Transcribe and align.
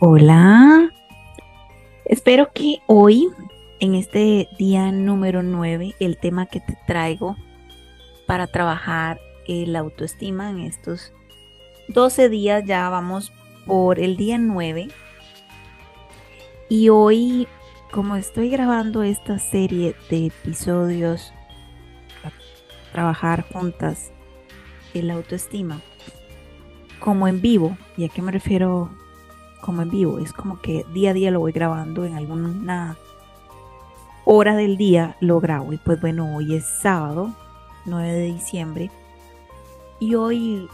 Hola. 0.00 0.92
Espero 2.04 2.52
que 2.52 2.76
hoy, 2.86 3.28
en 3.80 3.96
este 3.96 4.48
día 4.56 4.92
número 4.92 5.42
9, 5.42 5.96
el 5.98 6.18
tema 6.18 6.46
que 6.46 6.60
te 6.60 6.78
traigo 6.86 7.36
para 8.26 8.46
trabajar 8.46 9.18
la 9.48 9.80
autoestima 9.80 10.50
en 10.50 10.60
estos 10.60 11.12
12 11.88 12.28
días, 12.28 12.64
ya 12.64 12.88
vamos 12.90 13.32
por 13.66 13.98
el 13.98 14.16
día 14.16 14.38
9. 14.38 14.88
Y 16.68 16.90
hoy, 16.90 17.48
como 17.90 18.14
estoy 18.14 18.50
grabando 18.50 19.02
esta 19.02 19.38
serie 19.38 19.96
de 20.10 20.26
episodios 20.26 21.32
para 22.22 22.36
trabajar 22.92 23.44
juntas 23.52 24.12
la 25.02 25.14
autoestima, 25.14 25.80
como 27.00 27.28
en 27.28 27.40
vivo, 27.40 27.76
¿y 27.96 28.04
a 28.04 28.08
qué 28.08 28.22
me 28.22 28.32
refiero 28.32 28.90
como 29.60 29.82
en 29.82 29.90
vivo? 29.90 30.18
Es 30.18 30.32
como 30.32 30.60
que 30.60 30.84
día 30.92 31.10
a 31.10 31.14
día 31.14 31.30
lo 31.30 31.40
voy 31.40 31.52
grabando 31.52 32.04
en 32.04 32.14
alguna 32.14 32.96
hora 34.30 34.54
del 34.56 34.76
día 34.76 35.16
lo 35.20 35.40
grabo. 35.40 35.72
Y 35.72 35.78
pues 35.78 36.00
bueno, 36.00 36.36
hoy 36.36 36.54
es 36.54 36.66
sábado, 36.66 37.32
9 37.86 38.12
de 38.12 38.24
diciembre. 38.26 38.90
Y 40.00 40.14
hoy 40.16 40.68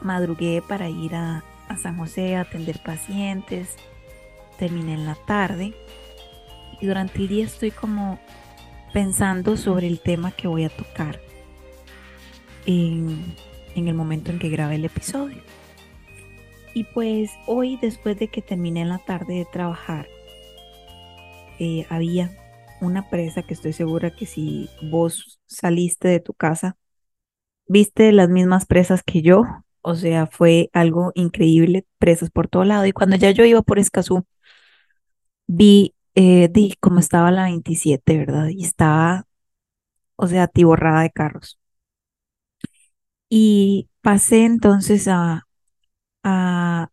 madrugué 0.00 0.62
para 0.66 0.88
ir 0.88 1.16
a, 1.16 1.42
San 1.82 1.98
José 1.98 2.36
a 2.36 2.42
atender 2.42 2.80
pacientes. 2.84 3.74
Terminé 4.56 4.94
en 4.94 5.04
la 5.04 5.16
tarde. 5.26 5.74
Y 6.80 6.86
durante 6.86 7.18
el 7.18 7.26
día 7.28 7.44
estoy 7.44 7.72
como 7.72 8.20
pensando 8.92 9.56
sobre 9.56 9.88
el 9.88 9.98
tema 9.98 10.30
que 10.30 10.46
voy 10.46 10.64
a 10.64 10.68
tocar 10.68 11.20
en, 12.66 13.34
en 13.74 13.88
el 13.88 13.94
momento 13.94 14.30
en 14.30 14.38
que 14.38 14.48
grabé 14.48 14.76
el 14.76 14.84
episodio. 14.84 15.42
Y 16.76 16.84
pues 16.84 17.30
hoy, 17.46 17.78
después 17.78 18.18
de 18.18 18.28
que 18.28 18.42
terminé 18.42 18.82
en 18.82 18.90
la 18.90 18.98
tarde 18.98 19.36
de 19.36 19.46
trabajar, 19.46 20.06
eh, 21.58 21.86
había 21.88 22.30
una 22.82 23.08
presa 23.08 23.42
que 23.42 23.54
estoy 23.54 23.72
segura 23.72 24.14
que 24.14 24.26
si 24.26 24.68
vos 24.82 25.40
saliste 25.46 26.08
de 26.08 26.20
tu 26.20 26.34
casa, 26.34 26.76
viste 27.66 28.12
las 28.12 28.28
mismas 28.28 28.66
presas 28.66 29.02
que 29.02 29.22
yo. 29.22 29.44
O 29.80 29.94
sea, 29.94 30.26
fue 30.26 30.68
algo 30.74 31.12
increíble, 31.14 31.86
presas 31.96 32.30
por 32.30 32.46
todo 32.46 32.64
lado. 32.64 32.84
Y 32.84 32.92
cuando 32.92 33.16
ya 33.16 33.30
yo 33.30 33.46
iba 33.46 33.62
por 33.62 33.78
Escazú, 33.78 34.26
vi, 35.46 35.94
eh, 36.14 36.50
cómo 36.80 36.98
estaba 37.00 37.30
la 37.30 37.44
27, 37.44 38.18
¿verdad? 38.18 38.48
Y 38.50 38.64
estaba, 38.64 39.24
o 40.16 40.26
sea, 40.28 40.44
atiborrada 40.44 41.02
de 41.02 41.10
carros. 41.10 41.58
Y 43.28 43.88
pasé 44.02 44.44
entonces 44.44 45.08
a, 45.08 45.45
a 46.26 46.90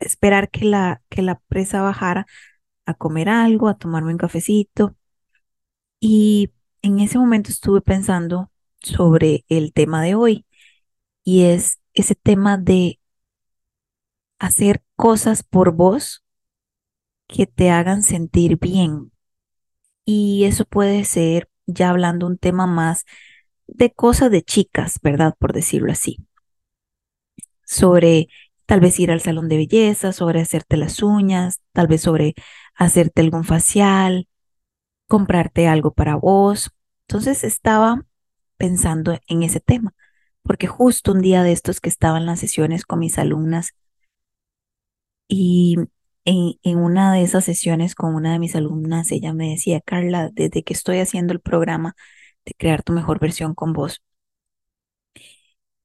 esperar 0.00 0.50
que 0.50 0.64
la, 0.64 1.02
que 1.08 1.22
la 1.22 1.40
presa 1.48 1.82
bajara 1.82 2.26
a 2.86 2.94
comer 2.94 3.28
algo, 3.28 3.68
a 3.68 3.78
tomarme 3.78 4.12
un 4.12 4.18
cafecito. 4.18 4.96
Y 6.00 6.52
en 6.82 7.00
ese 7.00 7.18
momento 7.18 7.50
estuve 7.50 7.80
pensando 7.80 8.50
sobre 8.80 9.44
el 9.48 9.72
tema 9.72 10.02
de 10.02 10.14
hoy 10.14 10.46
y 11.24 11.44
es 11.44 11.80
ese 11.94 12.14
tema 12.14 12.58
de 12.58 13.00
hacer 14.38 14.82
cosas 14.96 15.42
por 15.42 15.72
vos 15.72 16.24
que 17.28 17.46
te 17.46 17.70
hagan 17.70 18.02
sentir 18.02 18.58
bien. 18.58 19.12
Y 20.04 20.44
eso 20.44 20.64
puede 20.64 21.04
ser, 21.04 21.48
ya 21.66 21.90
hablando 21.90 22.26
un 22.26 22.38
tema 22.38 22.66
más 22.66 23.04
de 23.66 23.92
cosas 23.92 24.30
de 24.30 24.42
chicas, 24.42 24.98
¿verdad? 25.02 25.34
Por 25.38 25.52
decirlo 25.52 25.92
así 25.92 26.18
sobre 27.72 28.28
tal 28.66 28.80
vez 28.80 28.98
ir 29.00 29.10
al 29.10 29.20
salón 29.20 29.48
de 29.48 29.56
belleza, 29.56 30.12
sobre 30.12 30.40
hacerte 30.40 30.76
las 30.76 31.02
uñas, 31.02 31.62
tal 31.72 31.86
vez 31.88 32.02
sobre 32.02 32.34
hacerte 32.74 33.22
algún 33.22 33.44
facial, 33.44 34.28
comprarte 35.08 35.68
algo 35.68 35.92
para 35.94 36.16
vos. 36.16 36.70
Entonces 37.08 37.44
estaba 37.44 38.06
pensando 38.56 39.18
en 39.26 39.42
ese 39.42 39.60
tema, 39.60 39.94
porque 40.42 40.66
justo 40.66 41.12
un 41.12 41.22
día 41.22 41.42
de 41.42 41.52
estos 41.52 41.80
que 41.80 41.88
estaba 41.88 42.18
en 42.18 42.26
las 42.26 42.40
sesiones 42.40 42.84
con 42.84 42.98
mis 43.00 43.18
alumnas 43.18 43.74
y 45.28 45.76
en, 46.24 46.54
en, 46.62 46.78
una 46.78 47.12
de 47.14 47.22
esas 47.22 47.44
sesiones 47.44 47.94
con 47.94 48.14
una 48.14 48.32
de 48.32 48.38
mis 48.38 48.54
alumnas, 48.54 49.10
ella 49.12 49.32
me 49.34 49.50
decía, 49.50 49.80
Carla, 49.80 50.30
desde 50.32 50.62
que 50.62 50.74
estoy 50.74 50.98
haciendo 50.98 51.32
el 51.32 51.40
programa 51.40 51.94
de 52.44 52.54
crear 52.54 52.82
tu 52.82 52.92
mejor 52.92 53.18
versión 53.20 53.54
con 53.54 53.72
vos, 53.72 54.02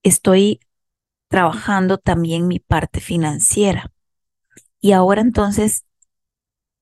estoy 0.03 0.59
trabajando 1.27 1.97
también 1.97 2.47
mi 2.47 2.59
parte 2.59 2.99
financiera. 2.99 3.91
Y 4.79 4.91
ahora 4.93 5.21
entonces 5.21 5.85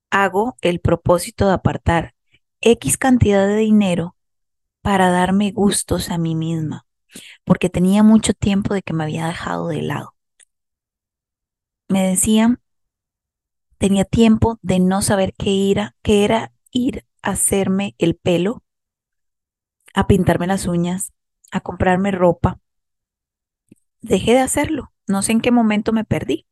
hago 0.09 0.57
el 0.61 0.79
propósito 0.79 1.47
de 1.47 1.53
apartar 1.53 2.15
X 2.61 2.97
cantidad 2.97 3.47
de 3.47 3.57
dinero 3.57 4.15
para 4.81 5.09
darme 5.09 5.51
gustos 5.51 6.09
a 6.09 6.17
mí 6.17 6.35
misma, 6.35 6.85
porque 7.43 7.69
tenía 7.69 8.03
mucho 8.03 8.33
tiempo 8.33 8.73
de 8.73 8.81
que 8.81 8.93
me 8.93 9.03
había 9.03 9.27
dejado 9.27 9.67
de 9.67 9.81
lado. 9.81 10.15
Me 11.87 12.07
decían, 12.07 12.61
tenía 13.77 14.05
tiempo 14.05 14.59
de 14.61 14.79
no 14.79 15.01
saber 15.01 15.33
qué, 15.37 15.49
ir 15.51 15.81
qué 16.01 16.23
era 16.25 16.53
ir 16.71 17.05
a 17.21 17.31
hacerme 17.31 17.95
el 17.97 18.15
pelo, 18.15 18.63
a 19.93 20.07
pintarme 20.07 20.47
las 20.47 20.67
uñas, 20.67 21.13
a 21.51 21.61
comprarme 21.61 22.11
ropa, 22.11 22.59
dejé 24.05 24.33
de 24.33 24.39
hacerlo. 24.39 24.93
No 25.07 25.21
sé 25.21 25.33
en 25.33 25.41
qué 25.41 25.51
momento 25.51 25.93
me 25.93 26.03
perdí. 26.05 26.45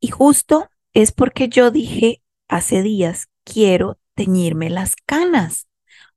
Y 0.00 0.08
justo 0.08 0.68
es 0.92 1.12
porque 1.12 1.48
yo 1.48 1.70
dije 1.70 2.22
hace 2.48 2.82
días, 2.82 3.28
quiero 3.44 3.98
teñirme 4.14 4.70
las 4.70 4.96
canas. 4.96 5.68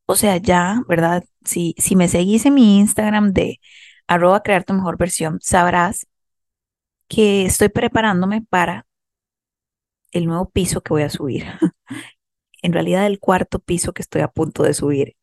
O 0.05 0.16
sea, 0.16 0.38
ya, 0.38 0.81
¿verdad? 0.88 1.23
Si, 1.45 1.75
si 1.77 1.95
me 1.95 2.07
seguís 2.07 2.45
en 2.45 2.55
mi 2.55 2.79
Instagram 2.79 3.33
de 3.33 3.59
arroba 4.07 4.41
crear 4.44 4.63
tu 4.63 4.73
mejor 4.73 4.97
versión, 4.97 5.39
sabrás 5.41 6.07
que 7.07 7.45
estoy 7.45 7.69
preparándome 7.69 8.41
para 8.50 8.88
el 10.11 10.25
nuevo 10.25 10.50
piso 10.50 10.81
que 10.81 10.94
voy 10.94 11.03
a 11.03 11.09
subir. 11.09 11.45
en 12.61 12.73
realidad 12.73 13.06
el 13.06 13.19
cuarto 13.19 13.59
piso 13.59 13.94
que 13.94 14.01
estoy 14.01 14.21
a 14.21 14.27
punto 14.29 14.63
de 14.63 14.73
subir 14.73 15.16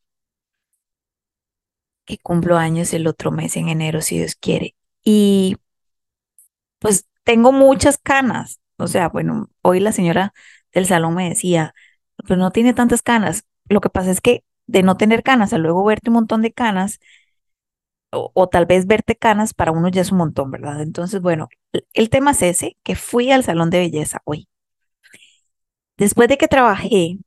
que 2.06 2.18
cumplo 2.18 2.56
años 2.58 2.94
el 2.94 3.06
otro 3.06 3.32
mes 3.32 3.56
en 3.56 3.68
enero, 3.68 4.00
si 4.02 4.18
Dios 4.18 4.36
quiere. 4.36 4.74
Y 5.04 5.56
pues 6.78 7.06
tengo 7.24 7.52
muchas 7.52 7.98
canas. 7.98 8.60
O 8.78 8.86
sea, 8.88 9.08
bueno, 9.08 9.50
hoy 9.62 9.80
la 9.80 9.92
señora 9.92 10.32
del 10.72 10.86
salón 10.86 11.14
me 11.14 11.28
decía, 11.28 11.74
pues 12.26 12.38
no 12.38 12.50
tiene 12.52 12.74
tantas 12.74 13.02
canas. 13.02 13.44
Lo 13.68 13.80
que 13.80 13.90
pasa 13.90 14.10
es 14.10 14.20
que 14.20 14.44
de 14.66 14.82
no 14.82 14.96
tener 14.96 15.22
canas 15.22 15.52
a 15.52 15.58
luego 15.58 15.84
verte 15.84 16.10
un 16.10 16.14
montón 16.14 16.42
de 16.42 16.52
canas, 16.52 17.00
o, 18.12 18.30
o, 18.34 18.48
tal 18.48 18.66
vez 18.66 18.86
verte 18.86 19.16
canas 19.16 19.54
para 19.54 19.72
uno 19.72 19.88
ya 19.88 20.00
es 20.02 20.12
un 20.12 20.18
montón, 20.18 20.50
¿verdad? 20.50 20.80
Entonces, 20.82 21.20
bueno, 21.20 21.48
el 21.92 22.10
tema 22.10 22.32
es 22.32 22.42
ese, 22.42 22.76
que 22.82 22.96
fui 22.96 23.30
al 23.30 23.44
salón 23.44 23.70
de 23.70 23.78
belleza 23.80 24.20
hoy. 24.24 24.48
Después 25.98 26.28
de 26.28 26.38
que 26.38 26.48
trabajé 26.48 27.18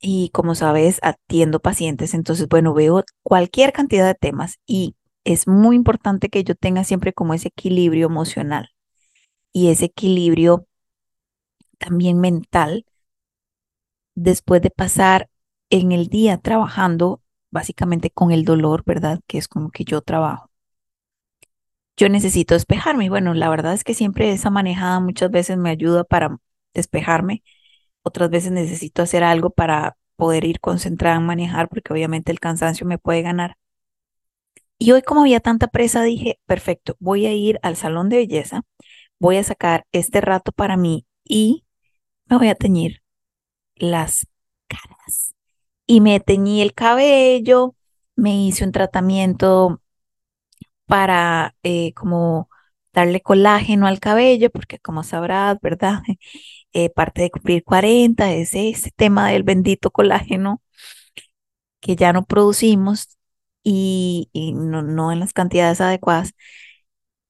y 0.00 0.30
como 0.30 0.54
sabes, 0.54 0.98
atiendo 1.02 1.60
pacientes, 1.60 2.14
entonces, 2.14 2.48
bueno, 2.48 2.74
veo 2.74 3.04
cualquier 3.22 3.72
cantidad 3.72 4.06
de 4.06 4.14
temas 4.14 4.58
y 4.66 4.96
es 5.24 5.46
muy 5.46 5.76
importante 5.76 6.28
que 6.30 6.44
yo 6.44 6.54
tenga 6.54 6.84
siempre 6.84 7.12
como 7.12 7.34
ese 7.34 7.48
equilibrio 7.48 8.06
emocional 8.06 8.70
y 9.52 9.70
ese 9.70 9.86
equilibrio 9.86 10.66
también 11.78 12.20
mental 12.20 12.84
después 14.14 14.62
de 14.62 14.70
pasar 14.70 15.28
en 15.70 15.92
el 15.92 16.08
día 16.08 16.38
trabajando 16.38 17.22
básicamente 17.50 18.10
con 18.10 18.30
el 18.32 18.44
dolor, 18.44 18.82
¿verdad? 18.86 19.20
Que 19.26 19.38
es 19.38 19.48
como 19.48 19.70
que 19.70 19.84
yo 19.84 20.00
trabajo. 20.02 20.50
Yo 21.96 22.08
necesito 22.08 22.54
despejarme 22.54 23.10
bueno, 23.10 23.34
la 23.34 23.48
verdad 23.50 23.74
es 23.74 23.84
que 23.84 23.94
siempre 23.94 24.32
esa 24.32 24.50
manejada 24.50 25.00
muchas 25.00 25.30
veces 25.30 25.58
me 25.58 25.70
ayuda 25.70 26.04
para 26.04 26.38
despejarme 26.74 27.42
otras 28.02 28.30
veces 28.30 28.52
necesito 28.52 29.02
hacer 29.02 29.24
algo 29.24 29.50
para 29.50 29.96
poder 30.16 30.44
ir 30.44 30.60
concentrada 30.60 31.16
en 31.16 31.26
manejar, 31.26 31.68
porque 31.68 31.92
obviamente 31.92 32.32
el 32.32 32.40
cansancio 32.40 32.86
me 32.86 32.98
puede 32.98 33.22
ganar. 33.22 33.56
Y 34.78 34.92
hoy 34.92 35.02
como 35.02 35.20
había 35.22 35.40
tanta 35.40 35.68
presa, 35.68 36.02
dije, 36.02 36.38
perfecto, 36.46 36.96
voy 37.00 37.26
a 37.26 37.32
ir 37.34 37.58
al 37.62 37.76
salón 37.76 38.08
de 38.08 38.16
belleza, 38.18 38.62
voy 39.18 39.36
a 39.38 39.44
sacar 39.44 39.86
este 39.92 40.20
rato 40.20 40.52
para 40.52 40.76
mí 40.76 41.06
y 41.24 41.64
me 42.26 42.38
voy 42.38 42.48
a 42.48 42.54
teñir 42.56 43.02
las 43.76 44.26
caras. 44.68 45.34
Y 45.86 46.00
me 46.00 46.20
teñí 46.20 46.62
el 46.62 46.74
cabello, 46.74 47.76
me 48.16 48.36
hice 48.46 48.64
un 48.64 48.72
tratamiento 48.72 49.80
para 50.86 51.54
eh, 51.62 51.92
como 51.94 52.48
darle 52.92 53.20
colágeno 53.20 53.86
al 53.86 54.00
cabello, 54.00 54.50
porque 54.50 54.78
como 54.78 55.02
sabrás, 55.02 55.58
¿verdad? 55.62 56.02
Eh, 56.72 56.90
parte 56.90 57.22
de 57.22 57.30
cumplir 57.30 57.64
40, 57.64 58.32
es 58.32 58.54
ese 58.54 58.90
tema 58.94 59.30
del 59.30 59.42
bendito 59.42 59.90
colágeno 59.90 60.62
que 61.80 61.96
ya 61.96 62.12
no 62.12 62.24
producimos 62.24 63.08
y, 63.62 64.30
no, 64.54 64.82
no, 64.82 65.12
en 65.12 65.20
las 65.20 65.32
cantidades 65.32 65.80
adecuadas. 65.80 66.34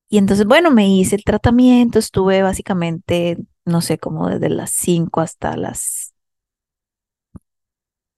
Y 0.09 0.19
entonces, 0.19 0.47
bueno, 0.47 0.71
me 0.71 0.89
hice 0.89 1.17
el 1.17 1.25
tratamiento, 1.25 1.99
estuve 1.99 2.43
básicamente, 2.43 3.39
no 3.65 3.81
sé, 3.81 3.99
como 3.99 4.29
desde 4.29 4.49
las 4.51 4.71
5 4.73 5.21
hasta 5.21 5.57
las 5.57 6.15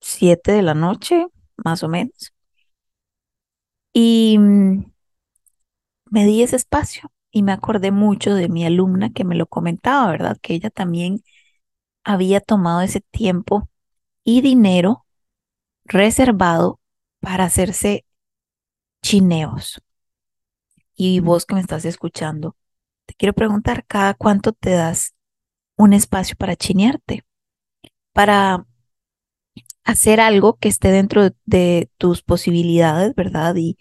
7 0.01 0.51
de 0.51 0.61
la 0.61 0.75
noche, 0.75 1.25
más 1.57 1.81
o 1.83 1.87
menos. 1.89 2.31
Y 3.93 4.37
mm, 4.39 4.83
me 6.11 6.25
di 6.25 6.43
ese 6.43 6.55
espacio 6.55 7.11
y 7.33 7.43
me 7.43 7.51
acordé 7.51 7.91
mucho 7.91 8.35
de 8.35 8.47
mi 8.47 8.63
alumna 8.63 9.11
que 9.11 9.25
me 9.25 9.35
lo 9.35 9.47
comentaba, 9.47 10.09
¿verdad? 10.11 10.37
Que 10.39 10.53
ella 10.53 10.69
también 10.69 11.23
había 12.03 12.39
tomado 12.41 12.81
ese 12.81 13.01
tiempo 13.01 13.69
y 14.23 14.41
dinero 14.41 15.07
reservado 15.85 16.79
para 17.19 17.45
hacerse 17.45 18.05
chineos. 19.01 19.81
Y 20.95 21.21
vos 21.21 21.47
que 21.47 21.55
me 21.55 21.61
estás 21.61 21.85
escuchando, 21.85 22.55
te 23.07 23.15
quiero 23.15 23.33
preguntar, 23.33 23.83
¿cada 23.87 24.13
cuánto 24.13 24.53
te 24.53 24.69
das 24.69 25.15
un 25.75 25.93
espacio 25.93 26.35
para 26.37 26.55
chinearte? 26.55 27.25
Para 28.13 28.67
hacer 29.83 30.19
algo 30.19 30.57
que 30.57 30.69
esté 30.69 30.91
dentro 30.91 31.31
de, 31.45 31.89
tus 31.97 32.21
posibilidades, 32.21 33.15
¿verdad? 33.15 33.55
Y, 33.55 33.79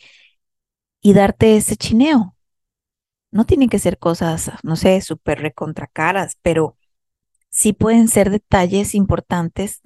y 1.02 1.12
darte 1.12 1.56
ese 1.56 1.76
chineo. 1.76 2.34
No 3.32 3.44
tienen 3.44 3.68
que 3.68 3.80
ser 3.80 3.98
cosas, 3.98 4.52
no 4.62 4.76
sé, 4.76 5.00
súper 5.00 5.40
recontracaras, 5.40 6.38
pero 6.42 6.76
sí 7.48 7.72
pueden 7.72 8.08
ser 8.08 8.30
detalles 8.30 8.94
importantes 8.94 9.82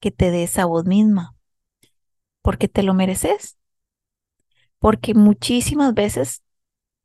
que 0.00 0.10
te 0.10 0.30
des 0.30 0.58
a 0.58 0.66
vos 0.66 0.84
misma, 0.84 1.36
porque 2.42 2.68
te 2.68 2.82
lo 2.82 2.94
mereces. 2.94 3.56
Porque 4.80 5.14
muchísimas 5.14 5.94
veces 5.94 6.42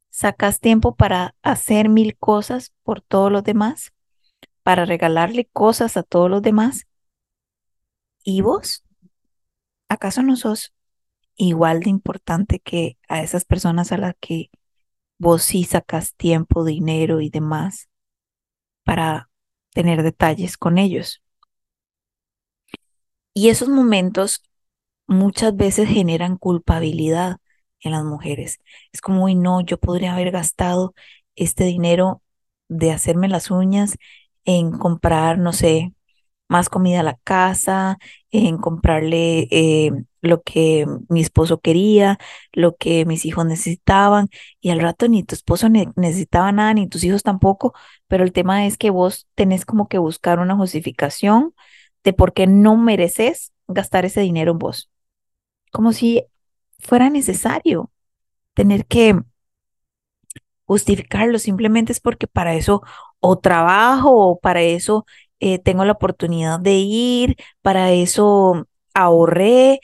sacas 0.09 0.59
tiempo 0.59 0.95
para 0.95 1.35
hacer 1.41 1.87
mil 1.87 2.17
cosas 2.17 2.73
por 2.83 3.01
todos 3.01 3.31
los 3.31 3.43
demás, 3.43 3.93
para 4.63 4.85
regalarle 4.85 5.45
cosas 5.45 5.97
a 5.97 6.03
todos 6.03 6.29
los 6.29 6.41
demás. 6.41 6.87
¿Y 8.23 8.41
vos? 8.41 8.83
¿Acaso 9.87 10.23
no 10.23 10.35
sos 10.35 10.73
igual 11.35 11.81
de 11.81 11.89
importante 11.89 12.59
que 12.59 12.97
a 13.07 13.21
esas 13.21 13.45
personas 13.45 13.91
a 13.91 13.97
las 13.97 14.15
que 14.19 14.49
vos 15.23 15.43
sí 15.43 15.63
sacas 15.65 16.15
tiempo, 16.15 16.65
dinero 16.65 17.21
y 17.21 17.29
demás 17.31 17.89
para 18.83 19.29
tener 19.73 20.03
detalles 20.03 20.57
con 20.57 20.77
ellos? 20.77 21.23
Y 23.33 23.49
esos 23.49 23.69
momentos 23.69 24.41
muchas 25.07 25.55
veces 25.55 25.89
generan 25.89 26.37
culpabilidad 26.37 27.37
en 27.81 27.91
las 27.93 28.03
mujeres. 28.03 28.59
Es 28.93 29.01
como, 29.01 29.25
uy, 29.25 29.35
no, 29.35 29.61
yo 29.61 29.79
podría 29.79 30.13
haber 30.13 30.31
gastado 30.31 30.93
este 31.35 31.65
dinero 31.65 32.21
de 32.69 32.91
hacerme 32.91 33.27
las 33.29 33.51
uñas 33.51 33.97
en 34.45 34.71
comprar, 34.77 35.37
no 35.39 35.53
sé, 35.53 35.93
más 36.47 36.69
comida 36.69 36.99
a 37.01 37.03
la 37.03 37.17
casa, 37.23 37.97
en 38.31 38.57
comprarle 38.57 39.47
eh, 39.51 39.91
lo 40.21 40.41
que 40.43 40.85
mi 41.09 41.21
esposo 41.21 41.59
quería, 41.59 42.17
lo 42.51 42.75
que 42.75 43.05
mis 43.05 43.25
hijos 43.25 43.45
necesitaban, 43.45 44.29
y 44.61 44.69
al 44.69 44.79
rato 44.79 45.07
ni 45.07 45.23
tu 45.23 45.35
esposo 45.35 45.69
necesitaba 45.69 46.51
nada, 46.51 46.73
ni 46.73 46.87
tus 46.87 47.03
hijos 47.03 47.23
tampoco, 47.23 47.73
pero 48.07 48.23
el 48.23 48.31
tema 48.33 48.65
es 48.65 48.77
que 48.77 48.89
vos 48.89 49.27
tenés 49.35 49.65
como 49.65 49.87
que 49.87 49.97
buscar 49.97 50.39
una 50.39 50.55
justificación 50.55 51.53
de 52.03 52.13
por 52.13 52.33
qué 52.33 52.47
no 52.47 52.77
mereces 52.77 53.51
gastar 53.67 54.05
ese 54.05 54.21
dinero 54.21 54.51
en 54.53 54.59
vos. 54.59 54.89
Como 55.71 55.93
si 55.93 56.23
fuera 56.79 57.09
necesario 57.09 57.91
tener 58.53 58.85
que 58.85 59.19
justificarlo, 60.65 61.39
simplemente 61.39 61.91
es 61.91 61.99
porque 61.99 62.27
para 62.27 62.55
eso 62.55 62.81
o 63.19 63.37
trabajo 63.39 64.11
o 64.11 64.39
para 64.39 64.61
eso 64.61 65.05
eh, 65.43 65.59
tengo 65.59 65.85
la 65.85 65.93
oportunidad 65.93 66.59
de 66.59 66.73
ir, 66.75 67.37
para 67.61 67.91
eso 67.91 68.67
ahorré, 68.93 69.79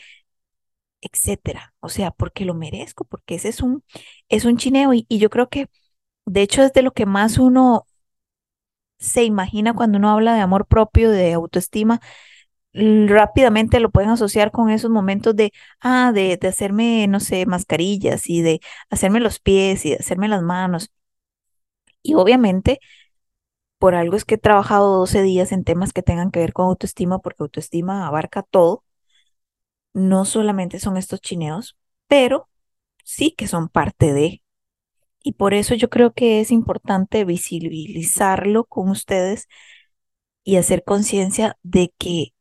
etcétera. 1.01 1.73
O 1.79 1.89
sea, 1.89 2.11
porque 2.11 2.45
lo 2.45 2.53
merezco, 2.53 3.05
porque 3.05 3.35
ese 3.35 3.49
es 3.49 3.61
un, 3.61 3.83
es 4.29 4.45
un 4.45 4.57
chineo 4.57 4.93
y, 4.93 5.05
y 5.09 5.19
yo 5.19 5.29
creo 5.29 5.49
que 5.49 5.67
de 6.25 6.41
hecho 6.43 6.63
es 6.63 6.73
de 6.73 6.83
lo 6.83 6.93
que 6.93 7.05
más 7.05 7.37
uno 7.39 7.85
se 8.99 9.23
imagina 9.23 9.73
cuando 9.73 9.97
uno 9.97 10.09
habla 10.11 10.33
de 10.35 10.41
amor 10.41 10.65
propio, 10.67 11.09
de 11.11 11.33
autoestima, 11.33 12.01
rápidamente 12.73 13.79
lo 13.79 13.91
pueden 13.91 14.11
asociar 14.11 14.51
con 14.51 14.69
esos 14.69 14.91
momentos 14.91 15.35
de, 15.35 15.53
ah, 15.81 16.11
de, 16.13 16.37
de 16.37 16.47
hacerme, 16.49 17.07
no 17.07 17.19
sé, 17.19 17.45
mascarillas 17.47 18.29
y 18.29 18.41
de 18.41 18.61
hacerme 18.89 19.19
los 19.21 19.39
pies 19.39 19.85
y 19.85 19.91
de 19.91 19.97
hacerme 19.97 20.27
las 20.29 20.43
manos. 20.43 20.91
Y 22.01 22.13
obviamente, 22.15 22.79
por 23.79 23.95
algo 23.95 24.15
es 24.17 24.25
que 24.25 24.35
he 24.35 24.37
trabajado 24.39 24.97
12 24.99 25.23
días 25.23 25.51
en 25.51 25.63
temas 25.63 25.93
que 25.93 26.03
tengan 26.03 26.31
que 26.31 26.39
ver 26.41 26.53
con 26.53 26.67
autoestima, 26.67 27.19
porque 27.19 27.43
autoestima 27.43 28.07
abarca 28.07 28.43
todo. 28.43 28.83
No 29.93 30.25
solamente 30.25 30.79
son 30.79 30.97
estos 30.97 31.21
chineos, 31.21 31.77
pero 32.07 32.49
sí 33.03 33.31
que 33.31 33.47
son 33.47 33.69
parte 33.69 34.13
de. 34.13 34.43
Y 35.23 35.33
por 35.33 35.53
eso 35.53 35.75
yo 35.75 35.89
creo 35.89 36.13
que 36.13 36.41
es 36.41 36.51
importante 36.51 37.25
visibilizarlo 37.25 38.65
con 38.65 38.89
ustedes 38.89 39.47
y 40.43 40.57
hacer 40.57 40.83
conciencia 40.83 41.57
de 41.63 41.93
que 41.97 42.33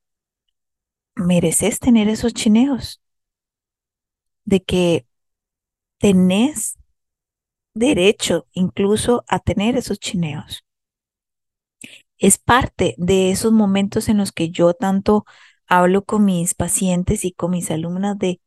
mereces 1.17 1.81
tener 1.81 2.08
esos 2.08 2.32
chineos, 2.32 3.02
de 4.44 4.61
que 4.64 5.06
tenés 5.99 6.79
derecho 7.75 8.46
incluso 8.52 9.25
a 9.29 9.41
tener 9.41 9.76
esos 9.76 9.99
chineos. 10.00 10.64
Es 12.19 12.38
parte 12.38 12.94
de 12.99 13.31
esos 13.31 13.53
momentos 13.53 14.09
en 14.09 14.19
los 14.19 14.32
que 14.32 14.50
yo 14.50 14.75
tanto 14.75 15.25
hablo 15.67 16.05
con 16.05 16.25
mis 16.25 16.55
pacientes 16.55 17.25
y 17.25 17.32
con 17.32 17.50
mis 17.53 17.70
alumnas 17.70 18.19
de 18.19 18.41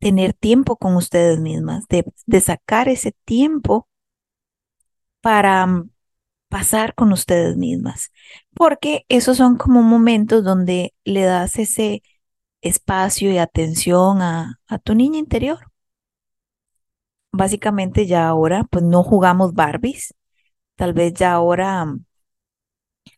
tener 0.00 0.32
tiempo 0.34 0.76
con 0.76 0.96
ustedes 0.96 1.38
mismas, 1.40 1.86
de, 1.88 2.04
de 2.26 2.40
sacar 2.40 2.88
ese 2.88 3.12
tiempo 3.24 3.88
para 5.20 5.66
mm, 5.66 5.90
pasar 6.48 6.94
con 6.94 7.12
ustedes 7.12 7.56
mismas, 7.56 8.12
porque 8.54 9.04
esos 9.08 9.36
son 9.38 9.56
como 9.58 9.82
momentos 9.82 10.44
donde 10.44 10.94
le 11.04 11.22
das 11.24 11.58
ese 11.58 12.02
espacio 12.62 13.32
y 13.32 13.38
atención 13.38 14.22
a, 14.22 14.60
a 14.68 14.78
tu 14.78 14.94
niña 14.94 15.18
interior. 15.20 15.60
Básicamente 17.32 18.06
ya 18.06 18.28
ahora 18.28 18.64
pues 18.70 18.84
no 18.84 19.02
jugamos 19.02 19.54
Barbies, 19.54 20.14
tal 20.76 20.94
vez 20.94 21.14
ya 21.14 21.32
ahora 21.34 21.84
mm, 21.86 22.04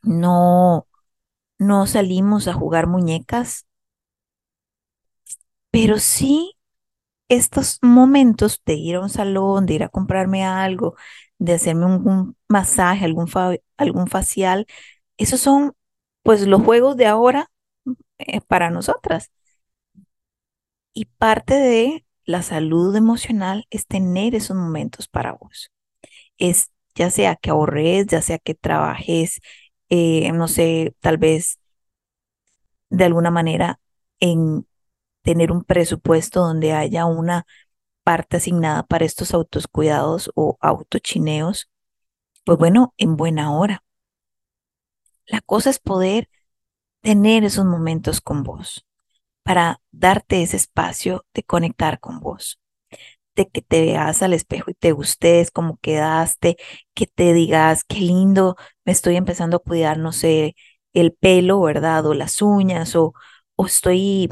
no, 0.03 0.87
no 1.59 1.87
salimos 1.87 2.49
a 2.49 2.55
jugar 2.55 2.87
muñecas, 2.87 3.67
pero 5.71 5.99
sí 5.99 6.57
estos 7.29 7.79
momentos 7.83 8.63
de 8.67 8.75
ir 8.75 8.97
a 8.97 9.01
un 9.03 9.11
salón, 9.11 9.67
de 9.67 9.75
ir 9.75 9.85
a 9.85 9.89
comprarme 9.91 10.45
algo, 10.45 10.97
de 11.39 11.55
hacerme 11.55 11.87
un, 11.87 12.37
masaje, 12.49 13.05
algún, 13.07 13.29
algún 13.79 14.09
facial, 14.09 14.67
esos 15.19 15.41
son 15.41 15.75
pues 16.23 16.47
los 16.47 16.63
juegos 16.63 16.97
de 16.97 17.07
ahora 17.07 17.51
eh, 18.19 18.41
para 18.43 18.71
nosotras. 18.71 19.31
Y 20.93 21.07
parte 21.07 21.55
de 21.55 22.05
la 22.25 22.43
salud 22.43 22.95
emocional 22.97 23.67
es 23.71 23.87
tener 23.87 24.35
esos 24.35 24.57
momentos 24.57 25.09
para 25.09 25.33
vos. 25.33 25.71
Es 26.39 26.71
ya 26.95 27.11
sea 27.11 27.37
que 27.37 27.51
ahorres, 27.51 28.07
ya 28.09 28.23
sea 28.23 28.39
que 28.39 28.55
trabajes, 28.55 29.41
eh, 29.91 30.33
no 30.33 30.49
sé, 30.49 30.95
tal 31.01 31.19
vez 31.19 31.59
de 32.91 33.05
alguna 33.05 33.31
manera 33.31 33.81
en 34.21 34.67
tener 35.23 35.53
un 35.53 35.65
presupuesto 35.65 36.41
donde 36.41 36.73
haya 36.73 37.07
una 37.07 37.47
parte 38.05 38.39
asignada 38.39 38.85
para 38.85 39.05
estos 39.05 39.35
autocuidados 39.35 40.31
o 40.35 40.57
autochineos, 40.61 41.71
pues 42.45 42.59
bueno, 42.59 42.95
en 42.97 43.17
buena 43.17 43.57
hora. 43.57 43.85
La 45.27 45.41
cosa 45.41 45.71
es 45.71 45.79
poder 45.79 46.29
tener 47.03 47.45
esos 47.45 47.65
momentos 47.65 48.21
con 48.21 48.43
vos 48.43 48.87
para 49.43 49.81
darte 49.91 50.43
ese 50.43 50.57
espacio 50.57 51.25
de 51.35 51.43
conectar 51.43 52.01
con 52.01 52.21
vos, 52.21 52.60
de 53.37 53.49
que 53.49 53.63
te 53.63 53.81
veas 53.83 54.23
al 54.23 54.33
espejo 54.35 54.71
y 54.71 54.75
te 54.75 54.93
gustes, 54.93 55.51
cómo 55.51 55.79
quedaste, 55.83 56.57
que 56.95 57.07
te 57.07 57.33
digas, 57.33 57.85
qué 57.85 57.99
lindo, 58.01 58.57
me 58.85 58.93
estoy 58.93 59.17
empezando 59.17 59.57
a 59.59 59.61
cuidar, 59.61 59.99
no 59.99 60.13
sé, 60.13 60.55
el 60.93 61.13
pelo, 61.13 61.61
¿verdad? 61.61 62.07
O 62.07 62.15
las 62.15 62.43
uñas, 62.43 62.97
o, 62.97 63.15
o 63.57 63.67
estoy 63.67 64.31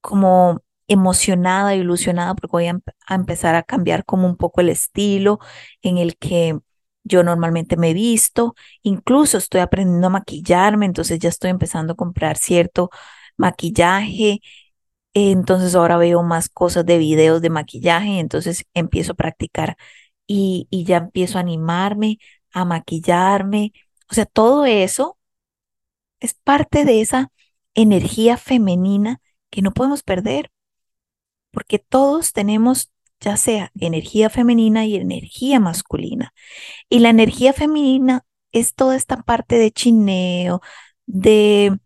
como 0.00 0.60
emocionada, 0.88 1.74
ilusionada, 1.74 2.34
porque 2.34 2.52
voy 2.52 2.66
a, 2.68 2.78
empezar 3.14 3.54
a 3.54 3.62
cambiar 3.62 4.04
como 4.04 4.26
un 4.26 4.36
poco 4.36 4.60
el 4.60 4.68
estilo 4.68 5.38
en 5.82 5.98
el 5.98 6.16
que 6.16 6.58
yo 7.04 7.22
normalmente 7.22 7.76
me 7.76 7.94
visto, 7.94 8.54
incluso 8.82 9.38
estoy 9.38 9.60
aprendiendo 9.60 10.08
a 10.08 10.10
maquillarme, 10.10 10.86
entonces 10.86 11.18
ya 11.18 11.28
estoy 11.28 11.50
empezando 11.50 11.92
a 11.92 11.96
comprar 11.96 12.36
cierto 12.36 12.90
maquillaje, 13.36 14.40
entonces 15.16 15.74
ahora 15.74 15.96
veo 15.96 16.22
más 16.22 16.48
cosas 16.48 16.84
de 16.86 16.98
videos 16.98 17.42
de 17.42 17.50
maquillaje, 17.50 18.18
entonces 18.20 18.64
empiezo 18.74 19.12
a 19.12 19.16
practicar 19.16 19.76
y, 20.26 20.68
y 20.70 20.84
ya 20.84 20.98
empiezo 20.98 21.38
a 21.38 21.40
animarme, 21.42 22.18
a 22.52 22.64
maquillarme. 22.64 23.72
O 24.10 24.14
sea, 24.14 24.26
todo 24.26 24.66
eso 24.66 25.18
es 26.20 26.34
parte 26.34 26.84
de 26.84 27.00
esa 27.00 27.30
energía 27.74 28.36
femenina 28.36 29.20
que 29.50 29.62
no 29.62 29.72
podemos 29.72 30.02
perder, 30.02 30.50
porque 31.50 31.78
todos 31.78 32.32
tenemos 32.32 32.90
ya 33.20 33.36
sea 33.36 33.72
energía 33.80 34.30
femenina 34.30 34.84
y 34.86 34.96
energía 34.96 35.60
masculina. 35.60 36.32
Y 36.88 37.00
la 37.00 37.10
energía 37.10 37.52
femenina 37.52 38.24
es 38.52 38.74
toda 38.74 38.96
esta 38.96 39.22
parte 39.22 39.58
de 39.58 39.70
chineo, 39.72 40.60
de 41.06 41.78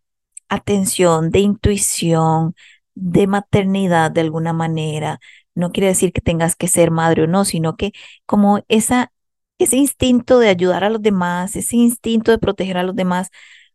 atención, 0.48 1.30
de 1.30 1.40
intuición, 1.40 2.54
de 3.00 3.26
maternidad 3.26 4.10
de 4.10 4.20
alguna 4.22 4.52
manera. 4.52 5.20
No 5.54 5.72
quiere 5.72 5.88
decir 5.88 6.12
que 6.12 6.20
tengas 6.20 6.56
que 6.56 6.68
ser 6.68 6.90
madre 6.90 7.24
o 7.24 7.26
no, 7.26 7.44
sino 7.44 7.76
que 7.76 7.92
como 8.26 8.62
esa, 8.68 9.12
ese 9.58 9.76
instinto 9.76 10.38
de 10.38 10.48
ayudar 10.48 10.84
a 10.84 10.90
los 10.90 11.02
demás, 11.02 11.56
ese 11.56 11.76
instinto 11.76 12.30
de 12.30 12.38
proteger 12.38 12.76
a 12.78 12.82
los 12.84 12.96
demás, 12.96 13.30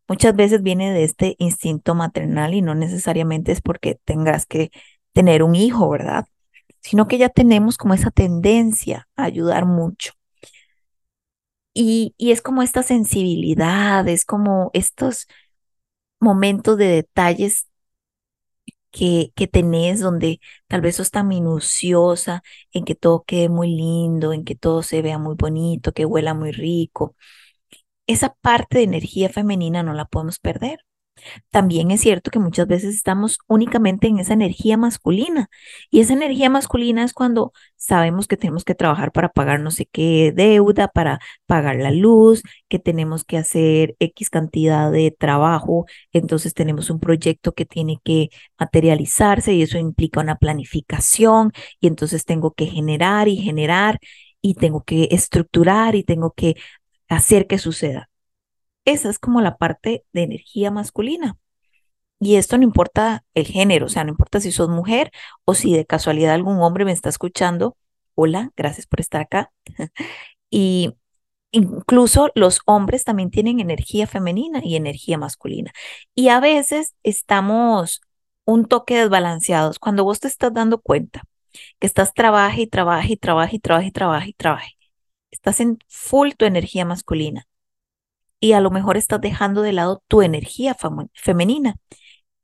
muchas 0.07 0.35
veces 0.35 0.61
viene 0.63 0.91
de 0.93 1.03
este 1.03 1.35
instinto 1.39 1.95
maternal 1.95 2.53
y 2.53 2.61
no 2.61 2.75
necesariamente 2.75 3.51
es 3.51 3.61
porque 3.61 3.99
tengas 4.05 4.45
que 4.45 4.71
tener 5.13 5.43
un 5.43 5.55
hijo, 5.55 5.89
¿verdad? 5.89 6.25
Sino 6.81 7.07
que 7.07 7.17
ya 7.17 7.29
tenemos 7.29 7.77
como 7.77 7.93
esa 7.95 8.11
tendencia 8.11 9.07
a 9.15 9.23
ayudar 9.25 9.65
mucho. 9.65 10.11
Y, 11.73 12.13
y 12.17 12.31
es 12.31 12.41
como 12.41 12.61
esta 12.61 12.83
sensibilidad, 12.83 14.07
es 14.07 14.25
como 14.25 14.71
estos 14.73 15.27
momentos 16.19 16.77
de 16.77 16.87
detalles 16.87 17.67
que, 18.95 19.31
que 19.35 19.47
tenés 19.47 19.99
donde 19.99 20.39
tal 20.67 20.81
vez 20.81 20.95
sos 20.97 21.11
tan 21.11 21.27
minuciosa 21.27 22.43
en 22.71 22.85
que 22.85 22.95
todo 22.95 23.23
quede 23.25 23.49
muy 23.49 23.69
lindo, 23.75 24.33
en 24.33 24.45
que 24.45 24.55
todo 24.55 24.83
se 24.83 25.01
vea 25.01 25.19
muy 25.19 25.35
bonito, 25.35 25.93
que 25.93 26.05
huela 26.05 26.33
muy 26.33 26.51
rico. 26.53 27.15
Esa 28.07 28.35
parte 28.35 28.79
de 28.79 28.85
energía 28.85 29.29
femenina 29.29 29.83
no 29.83 29.93
la 29.93 30.05
podemos 30.05 30.39
perder. 30.39 30.79
También 31.49 31.91
es 31.91 32.01
cierto 32.01 32.31
que 32.31 32.39
muchas 32.39 32.67
veces 32.67 32.95
estamos 32.95 33.39
únicamente 33.47 34.07
en 34.07 34.19
esa 34.19 34.33
energía 34.33 34.77
masculina 34.77 35.49
y 35.89 36.01
esa 36.01 36.13
energía 36.13 36.49
masculina 36.49 37.03
es 37.03 37.13
cuando 37.13 37.53
sabemos 37.77 38.27
que 38.27 38.37
tenemos 38.37 38.63
que 38.63 38.75
trabajar 38.75 39.11
para 39.11 39.29
pagar 39.29 39.59
no 39.61 39.71
sé 39.71 39.85
qué 39.91 40.31
deuda, 40.35 40.87
para 40.89 41.19
pagar 41.45 41.77
la 41.77 41.91
luz, 41.91 42.43
que 42.69 42.79
tenemos 42.79 43.23
que 43.23 43.37
hacer 43.37 43.95
X 43.99 44.29
cantidad 44.29 44.91
de 44.91 45.11
trabajo, 45.11 45.85
entonces 46.11 46.53
tenemos 46.53 46.89
un 46.89 46.99
proyecto 46.99 47.53
que 47.53 47.65
tiene 47.65 47.99
que 48.03 48.29
materializarse 48.59 49.53
y 49.53 49.61
eso 49.63 49.77
implica 49.77 50.19
una 50.19 50.35
planificación 50.37 51.51
y 51.79 51.87
entonces 51.87 52.25
tengo 52.25 52.53
que 52.53 52.67
generar 52.67 53.27
y 53.27 53.37
generar 53.37 53.99
y 54.41 54.55
tengo 54.55 54.83
que 54.83 55.07
estructurar 55.11 55.95
y 55.95 56.03
tengo 56.03 56.31
que 56.31 56.55
hacer 57.09 57.47
que 57.47 57.57
suceda. 57.57 58.09
Esa 58.85 59.09
es 59.09 59.19
como 59.19 59.41
la 59.41 59.57
parte 59.57 60.05
de 60.13 60.23
energía 60.23 60.71
masculina. 60.71 61.37
Y 62.19 62.37
esto 62.37 62.57
no 62.57 62.63
importa 62.63 63.25
el 63.33 63.45
género, 63.47 63.87
o 63.87 63.89
sea, 63.89 64.03
no 64.03 64.11
importa 64.11 64.39
si 64.39 64.51
sos 64.51 64.69
mujer 64.69 65.11
o 65.45 65.53
si 65.53 65.73
de 65.73 65.85
casualidad 65.85 66.33
algún 66.33 66.59
hombre 66.61 66.85
me 66.85 66.91
está 66.91 67.09
escuchando. 67.09 67.77
Hola, 68.15 68.51
gracias 68.55 68.87
por 68.87 69.01
estar 69.01 69.21
acá. 69.21 69.51
y 70.49 70.95
incluso 71.51 72.31
los 72.35 72.61
hombres 72.65 73.05
también 73.05 73.31
tienen 73.31 73.59
energía 73.59 74.07
femenina 74.07 74.61
y 74.63 74.75
energía 74.75 75.17
masculina. 75.17 75.71
Y 76.15 76.29
a 76.29 76.39
veces 76.39 76.95
estamos 77.03 78.01
un 78.45 78.65
toque 78.65 78.97
desbalanceados. 78.97 79.79
Cuando 79.79 80.03
vos 80.03 80.19
te 80.19 80.27
estás 80.29 80.53
dando 80.53 80.81
cuenta 80.81 81.23
que 81.79 81.87
estás 81.87 82.13
trabaja 82.13 82.59
y 82.59 82.67
trabaja 82.67 83.07
y 83.09 83.17
trabaja 83.17 83.55
y 83.55 83.59
trabaja 83.59 83.87
y 83.87 83.91
trabaja 83.91 84.27
y 84.27 84.33
trabaja, 84.33 84.67
estás 85.31 85.59
en 85.61 85.79
full 85.87 86.31
tu 86.37 86.45
energía 86.45 86.85
masculina 86.85 87.47
y 88.45 88.53
a 88.53 88.61
lo 88.61 88.69
mejor 88.69 88.95
estás 88.95 89.21
dejando 89.21 89.63
de 89.63 89.73
lado 89.73 90.03
tu 90.07 90.21
energía 90.21 90.77
femenina. 91.15 91.77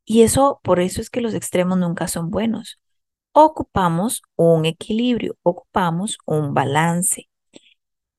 Y 0.04 0.24
eso, 0.24 0.60
por 0.64 0.80
eso 0.80 1.00
es 1.00 1.12
que 1.12 1.22
los 1.22 1.36
extremos 1.36 1.78
nunca 1.78 2.08
son 2.08 2.32
buenos. 2.32 2.80
Ocupamos 3.34 4.24
un 4.36 4.66
equilibrio, 4.66 5.38
ocupamos 5.44 6.18
un 6.26 6.56
balance. 6.56 7.30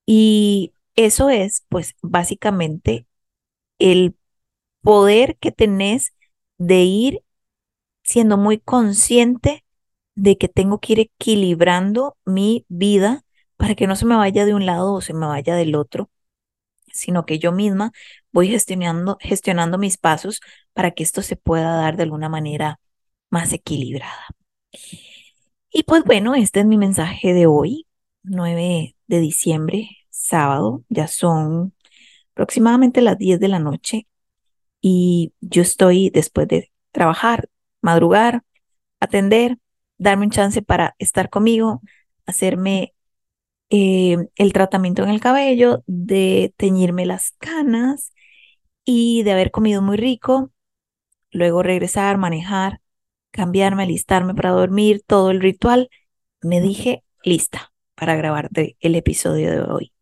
Y 0.07 0.75
eso 0.95 1.29
es, 1.29 1.65
pues, 1.69 1.95
básicamente 2.03 3.07
el 3.81 4.17
poder 4.83 5.37
que 5.39 5.51
tenés 5.51 6.15
de 6.59 6.83
ir 6.83 7.25
siendo 8.05 8.37
muy 8.37 8.61
consciente 8.61 9.65
de 10.15 10.39
que 10.39 10.49
tengo 10.49 10.79
que 10.79 10.93
ir 10.95 11.01
equilibrando 11.01 12.17
mi 12.25 12.65
vida 12.69 13.25
para 13.57 13.75
que 13.75 13.89
no 13.89 13.97
se 13.97 14.07
me 14.07 14.17
vaya 14.17 14.45
de 14.45 14.55
un 14.55 14.67
lado 14.67 14.95
o 14.95 15.01
se 15.01 15.15
me 15.15 15.27
vaya 15.27 15.57
del 15.57 15.75
otro 15.75 16.11
sino 16.93 17.27
que 17.27 17.39
yo 17.39 17.53
misma 17.53 17.93
voy 18.33 18.49
gestionando, 18.49 19.19
gestionando 19.21 19.79
mis 19.79 19.97
pasos 19.97 20.41
para 20.73 20.93
que 20.93 21.03
esto 21.03 21.23
se 21.23 21.37
pueda 21.37 21.77
dar 21.77 21.97
de 21.97 22.05
alguna 22.05 22.29
manera 22.29 22.81
más 23.31 23.53
equilibrada. 23.53 24.27
Y 25.71 25.85
pues 25.85 26.05
bueno, 26.05 26.35
este 26.35 26.61
es 26.61 26.67
mi 26.67 26.77
mensaje 26.77 27.33
de 27.33 27.47
hoy, 27.47 27.87
9 28.23 28.95
de 29.07 29.21
diciembre, 29.21 29.89
sábado, 30.11 30.85
ya 30.89 31.07
son 31.09 31.75
aproximadamente 32.33 33.01
las 33.01 33.19
10 33.19 33.41
de 33.41 33.49
la 33.49 33.59
noche 33.59 34.07
y 34.81 35.33
yo 35.41 35.63
estoy 35.63 36.11
después 36.11 36.49
de 36.49 36.73
trabajar, 36.91 37.49
madrugar, 37.81 38.43
atender, 39.01 39.59
darme 39.99 40.27
un 40.27 40.31
chance 40.31 40.63
para 40.63 40.95
estar 40.99 41.31
conmigo, 41.31 41.81
hacerme 42.27 42.95
eh, 43.75 44.19
el 44.37 44.53
tratamiento 44.53 45.03
en 45.03 45.09
el 45.09 45.21
cabello, 45.21 45.83
de 45.87 46.53
teñirme 46.59 47.07
las 47.07 47.33
canas 47.39 48.13
y 48.85 49.23
de 49.23 49.33
haber 49.33 49.51
comido 49.51 49.81
muy 49.81 49.97
rico, 49.97 50.53
luego 51.31 51.63
regresar, 51.63 52.19
manejar, 52.19 52.81
cambiarme, 53.31 53.85
alistarme 53.85 54.35
para 54.35 54.51
dormir, 54.51 55.03
todo 55.07 55.31
el 55.31 55.41
ritual, 55.41 55.89
me 56.43 56.61
dije 56.61 57.03
lista 57.25 57.73
para 57.95 58.15
grabarte 58.15 58.77
el 58.81 58.95
episodio 58.95 59.51
de 59.51 59.63
hoy, 59.63 59.93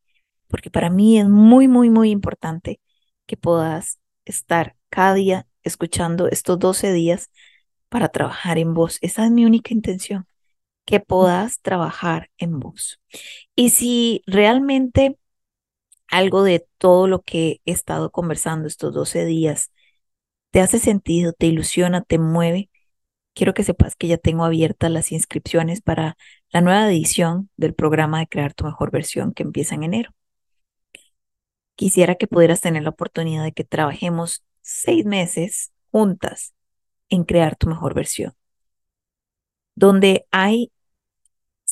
porque 0.49 0.71
para 0.71 0.91
mí 0.91 1.21
es 1.21 1.29
muy, 1.29 1.69
muy, 1.69 1.91
muy 1.91 2.11
importante 2.11 2.81
que 3.27 3.37
puedas 3.37 4.01
estar 4.25 4.75
cada 4.89 5.15
día 5.15 5.47
escuchando 5.63 6.27
estos 6.29 6.59
12 6.59 6.93
días 6.93 7.31
para 7.89 8.09
trabajar 8.09 8.59
en 8.59 8.75
vos. 8.75 8.99
Esa 9.01 9.25
es 9.27 9.31
mi 9.31 9.45
única 9.47 9.73
intención 9.75 10.27
que 10.91 10.99
puedas 10.99 11.61
trabajar 11.61 12.31
en 12.37 12.59
vos. 12.59 13.01
Y 13.55 13.71
si 13.71 14.25
realmente 14.27 15.17
algo 16.09 16.43
de 16.43 16.67
todo 16.79 17.07
lo 17.07 17.23
que 17.23 17.61
he 17.65 17.71
estado 17.71 18.11
conversando 18.11 18.67
estos 18.67 18.93
12 18.93 19.25
días 19.25 19.71
te 20.51 20.61
hace 20.61 20.81
sentido, 20.81 21.33
te 21.33 21.47
ilusiona, 21.47 22.03
te 22.03 22.19
mueve, 22.19 22.71
quiero 23.35 23.55
que 23.55 23.63
sepas 23.63 23.95
que 23.95 24.09
ya 24.09 24.19
tengo 24.19 24.45
abiertas 24.45 24.91
las 24.91 25.13
inscripciones 25.13 25.81
para 25.81 26.17
la 26.51 26.61
nueva 26.61 26.89
edición 26.91 27.51
del 27.57 27.73
programa 27.73 28.19
de 28.19 28.27
Crear 28.27 28.53
tu 28.53 28.65
mejor 28.65 28.91
versión 28.91 29.33
que 29.33 29.45
empieza 29.45 29.77
en 29.77 29.85
enero. 29.85 30.11
Quisiera 31.77 32.17
que 32.17 32.27
pudieras 32.27 32.61
tener 32.61 32.83
la 32.83 32.91
oportunidad 32.91 33.45
de 33.45 33.53
que 33.53 33.63
trabajemos 33.63 34.43
seis 34.61 35.05
meses 35.05 35.71
juntas 35.93 36.53
en 37.11 37.23
crear 37.23 37.55
tu 37.55 37.69
mejor 37.69 37.95
versión, 37.95 38.35
donde 39.77 40.27
hay 40.33 40.73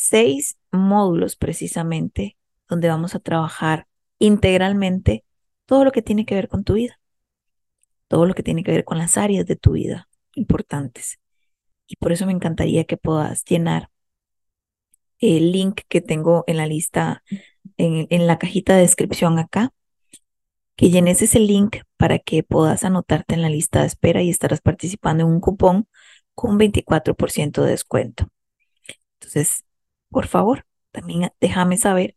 seis 0.08 0.58
módulos 0.70 1.36
precisamente 1.36 2.36
donde 2.68 2.88
vamos 2.88 3.14
a 3.14 3.20
trabajar 3.20 3.86
integralmente 4.18 5.24
todo 5.66 5.84
lo 5.84 5.92
que 5.92 6.02
tiene 6.02 6.24
que 6.24 6.34
ver 6.34 6.48
con 6.48 6.64
tu 6.64 6.74
vida, 6.74 7.00
todo 8.08 8.26
lo 8.26 8.34
que 8.34 8.42
tiene 8.42 8.62
que 8.64 8.72
ver 8.72 8.84
con 8.84 8.98
las 8.98 9.16
áreas 9.16 9.46
de 9.46 9.56
tu 9.56 9.72
vida 9.72 10.08
importantes. 10.34 11.18
Y 11.86 11.96
por 11.96 12.12
eso 12.12 12.26
me 12.26 12.32
encantaría 12.32 12.84
que 12.84 12.96
puedas 12.96 13.44
llenar 13.44 13.90
el 15.18 15.52
link 15.52 15.82
que 15.88 16.00
tengo 16.00 16.44
en 16.46 16.56
la 16.56 16.66
lista, 16.66 17.22
en, 17.76 18.26
la 18.26 18.38
cajita 18.38 18.74
de 18.74 18.82
descripción 18.82 19.38
acá, 19.38 19.72
que 20.76 20.90
llenes 20.90 21.22
ese 21.22 21.40
link 21.40 21.78
para 21.96 22.18
que 22.18 22.42
puedas 22.42 22.84
anotarte 22.84 23.34
en 23.34 23.42
la 23.42 23.48
lista 23.48 23.80
de 23.80 23.88
espera 23.88 24.22
y 24.22 24.30
estarás 24.30 24.60
participando 24.60 25.24
en 25.24 25.30
un 25.30 25.40
cupón 25.40 25.88
con 26.34 26.58
24% 26.58 27.62
de 27.62 27.70
descuento. 27.70 28.28
Entonces, 29.14 29.64
por 30.10 30.26
favor, 30.26 30.66
también 30.90 31.30
déjame 31.40 31.76
saber, 31.76 32.16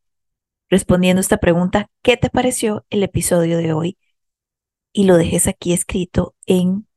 respondiendo 0.69 1.19
esta 1.19 1.37
pregunta, 1.37 1.89
¿qué 2.01 2.17
te 2.17 2.29
pareció 2.29 2.85
el 2.89 3.03
episodio 3.03 3.57
de 3.57 3.73
hoy? 3.73 3.97
Y 4.93 5.05
lo 5.05 5.17
dejes 5.17 5.47
aquí 5.47 5.73
escrito 5.73 6.35
en 6.45 6.87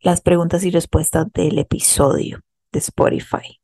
las 0.00 0.20
preguntas 0.20 0.64
y 0.64 0.70
respuestas 0.70 1.26
del 1.32 1.58
episodio 1.58 2.40
de 2.72 2.78
Spotify. 2.78 3.60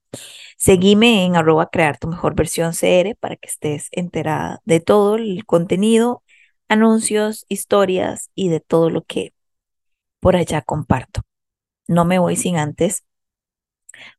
Seguime 0.57 1.25
en 1.25 1.37
arroba 1.37 1.69
crear 1.71 1.99
tu 1.99 2.09
mejor 2.09 2.35
versión 2.35 2.73
CR 2.73 3.15
para 3.19 3.37
que 3.37 3.49
estés 3.49 3.89
enterada 3.93 4.61
de 4.65 4.81
todo 4.81 5.17
el 5.17 5.45
contenido, 5.45 6.23
anuncios, 6.69 7.45
historias 7.49 8.31
y 8.35 8.49
de 8.49 8.61
todo 8.61 8.91
lo 8.91 9.03
que 9.03 9.35
por 10.21 10.37
allá 10.37 10.63
comparto. 10.63 11.23
No 11.89 12.05
me 12.05 12.19
voy 12.19 12.37
sin 12.37 12.57
antes 12.57 13.05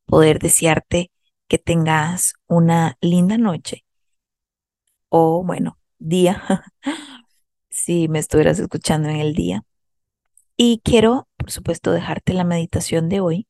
poder 0.05 0.39
desearte 0.39 1.11
que 1.47 1.57
tengas 1.57 2.33
una 2.47 2.97
linda 3.01 3.37
noche 3.37 3.85
o 5.09 5.43
bueno, 5.43 5.79
día, 5.99 6.43
si 7.69 8.07
me 8.07 8.19
estuvieras 8.19 8.59
escuchando 8.59 9.09
en 9.09 9.17
el 9.17 9.33
día. 9.33 9.63
Y 10.57 10.81
quiero, 10.83 11.27
por 11.37 11.51
supuesto, 11.51 11.91
dejarte 11.91 12.33
la 12.33 12.43
meditación 12.43 13.09
de 13.09 13.21
hoy 13.21 13.47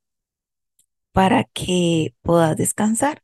para 1.11 1.45
que 1.45 2.13
puedas 2.21 2.57
descansar 2.57 3.23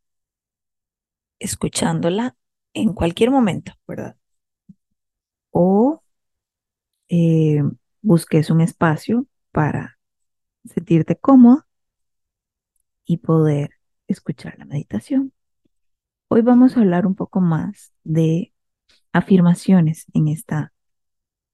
escuchándola 1.39 2.35
en 2.73 2.93
cualquier 2.93 3.29
momento, 3.31 3.73
¿verdad? 3.87 4.15
O 5.51 6.01
eh, 7.09 7.61
busques 8.01 8.49
un 8.49 8.61
espacio 8.61 9.27
para 9.51 9.99
sentirte 10.65 11.15
cómodo 11.15 11.65
y 13.05 13.17
poder 13.17 13.71
escuchar 14.13 14.57
la 14.57 14.65
meditación. 14.65 15.33
Hoy 16.29 16.41
vamos 16.41 16.75
a 16.75 16.79
hablar 16.79 17.05
un 17.05 17.15
poco 17.15 17.41
más 17.41 17.93
de 18.03 18.53
afirmaciones 19.11 20.05
en 20.13 20.27
esta 20.27 20.73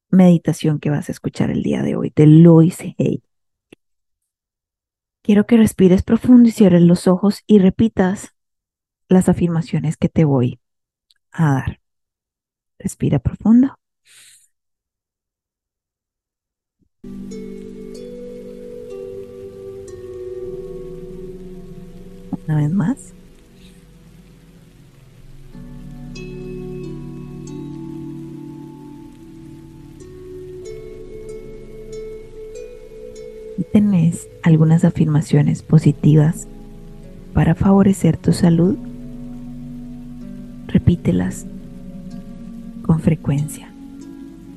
meditación 0.09 0.79
que 0.79 0.89
vas 0.89 1.09
a 1.09 1.11
escuchar 1.11 1.51
el 1.51 1.63
día 1.63 1.83
de 1.83 1.95
hoy 1.95 2.13
de 2.15 2.27
Lois 2.27 2.79
Hay. 2.97 3.23
Quiero 5.21 5.45
que 5.45 5.57
respires 5.57 6.03
profundo 6.03 6.49
y 6.49 6.51
cierres 6.51 6.81
los 6.81 7.07
ojos 7.07 7.43
y 7.45 7.59
repitas 7.59 8.33
las 9.09 9.29
afirmaciones 9.29 9.97
que 9.97 10.09
te 10.09 10.23
voy 10.23 10.59
a 11.31 11.53
dar. 11.53 11.81
Respira 12.77 13.19
profundo. 13.19 13.77
Una 22.49 22.57
vez 22.57 22.73
más. 22.73 23.13
¿Tienes 33.71 34.27
algunas 34.41 34.83
afirmaciones 34.83 35.61
positivas 35.61 36.47
para 37.35 37.53
favorecer 37.53 38.17
tu 38.17 38.33
salud? 38.33 38.75
Repítelas 40.65 41.45
con 42.81 42.99
frecuencia. 42.99 43.71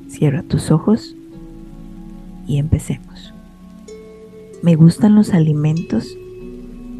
Cierra 0.08 0.42
tus 0.42 0.70
ojos 0.70 1.14
y 2.46 2.56
empecemos. 2.56 3.34
Me 4.62 4.76
gustan 4.76 5.14
los 5.14 5.34
alimentos 5.34 6.16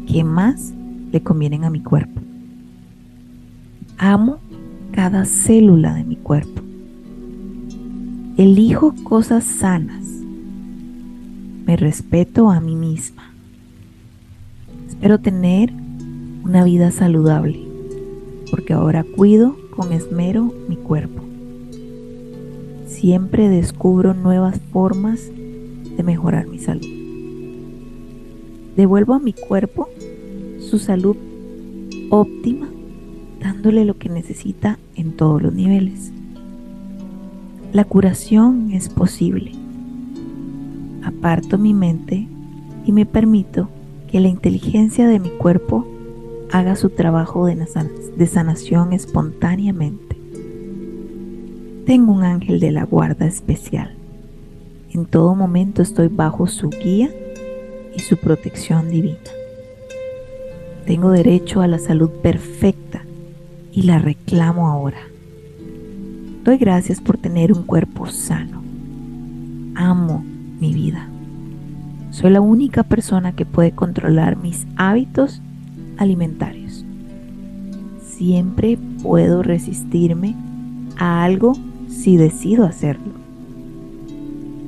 que 0.05 0.23
más 0.23 0.71
le 1.13 1.21
convienen 1.21 1.63
a 1.63 1.69
mi 1.69 1.79
cuerpo. 1.79 2.19
Amo 3.99 4.39
cada 4.91 5.25
célula 5.25 5.93
de 5.93 6.03
mi 6.03 6.15
cuerpo. 6.15 6.61
Elijo 8.35 8.95
cosas 9.03 9.43
sanas. 9.43 10.03
Me 11.67 11.77
respeto 11.77 12.49
a 12.49 12.59
mí 12.59 12.75
misma. 12.75 13.31
Espero 14.87 15.19
tener 15.19 15.71
una 16.43 16.63
vida 16.63 16.89
saludable 16.89 17.59
porque 18.49 18.73
ahora 18.73 19.03
cuido 19.03 19.55
con 19.69 19.93
esmero 19.93 20.51
mi 20.67 20.77
cuerpo. 20.77 21.21
Siempre 22.87 23.49
descubro 23.49 24.15
nuevas 24.15 24.59
formas 24.71 25.29
de 25.95 26.01
mejorar 26.03 26.47
mi 26.47 26.57
salud. 26.57 26.87
Devuelvo 28.75 29.13
a 29.13 29.19
mi 29.19 29.33
cuerpo 29.33 29.89
su 30.63 30.79
salud 30.79 31.15
óptima, 32.09 32.67
dándole 33.39 33.85
lo 33.85 33.97
que 33.97 34.09
necesita 34.09 34.79
en 34.95 35.13
todos 35.13 35.41
los 35.41 35.53
niveles. 35.53 36.11
La 37.73 37.85
curación 37.85 38.71
es 38.71 38.89
posible. 38.89 39.51
Aparto 41.03 41.57
mi 41.57 41.73
mente 41.73 42.27
y 42.85 42.91
me 42.91 43.05
permito 43.05 43.69
que 44.11 44.19
la 44.19 44.29
inteligencia 44.29 45.07
de 45.07 45.19
mi 45.19 45.29
cuerpo 45.29 45.85
haga 46.51 46.75
su 46.75 46.89
trabajo 46.89 47.45
de 47.45 48.27
sanación 48.27 48.93
espontáneamente. 48.93 50.15
Tengo 51.85 52.13
un 52.13 52.23
ángel 52.23 52.59
de 52.59 52.71
la 52.71 52.85
guarda 52.85 53.25
especial. 53.25 53.95
En 54.91 55.05
todo 55.05 55.35
momento 55.35 55.81
estoy 55.81 56.07
bajo 56.07 56.47
su 56.47 56.69
guía 56.69 57.09
y 57.95 57.99
su 57.99 58.17
protección 58.17 58.89
divina. 58.89 59.42
Tengo 60.85 61.11
derecho 61.11 61.61
a 61.61 61.67
la 61.67 61.79
salud 61.79 62.09
perfecta 62.09 63.03
y 63.71 63.83
la 63.83 63.99
reclamo 63.99 64.67
ahora. 64.67 64.99
Doy 66.43 66.57
gracias 66.57 66.99
por 66.99 67.17
tener 67.17 67.53
un 67.53 67.63
cuerpo 67.63 68.07
sano. 68.07 68.61
Amo 69.75 70.25
mi 70.59 70.73
vida. 70.73 71.07
Soy 72.11 72.31
la 72.31 72.41
única 72.41 72.83
persona 72.83 73.33
que 73.33 73.45
puede 73.45 73.71
controlar 73.71 74.35
mis 74.35 74.67
hábitos 74.75 75.41
alimentarios. 75.97 76.85
Siempre 78.05 78.77
puedo 79.01 79.41
resistirme 79.41 80.35
a 80.97 81.23
algo 81.23 81.53
si 81.87 82.17
decido 82.17 82.65
hacerlo. 82.65 83.13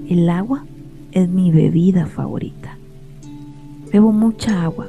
El 0.08 0.30
agua 0.30 0.64
es 1.12 1.28
mi 1.28 1.52
bebida 1.52 2.06
favorita. 2.06 2.78
Bebo 3.92 4.14
mucha 4.14 4.64
agua 4.64 4.88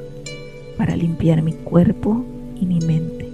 para 0.77 0.95
limpiar 0.95 1.41
mi 1.41 1.53
cuerpo 1.53 2.25
y 2.55 2.65
mi 2.65 2.79
mente. 2.79 3.29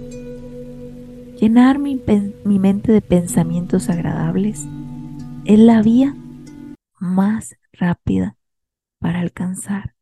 Llenar 1.40 1.78
mi, 1.78 2.00
mi, 2.44 2.58
mente 2.58 2.92
de 2.92 3.02
pensamientos 3.02 3.90
agradables 3.90 4.66
es 5.44 5.58
la 5.58 5.82
vía 5.82 6.14
más 6.98 7.56
rápida 7.72 8.36
para 8.98 9.20
alcanzar 9.20 9.94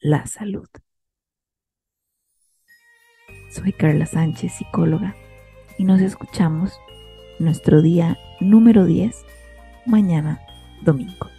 la 0.00 0.26
salud. 0.26 0.68
Soy 3.50 3.72
Carla 3.72 4.06
Sánchez, 4.06 4.52
psicóloga, 4.52 5.14
y 5.78 5.84
nos 5.84 6.00
escuchamos 6.00 6.78
nuestro 7.38 7.80
día 7.80 8.18
número 8.40 8.84
10 8.84 9.16
mañana 9.86 10.40
domingo. 10.82 11.29